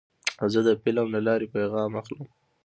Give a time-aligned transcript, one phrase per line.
[0.53, 2.27] زه د فلم له لارې پیغام اخلم.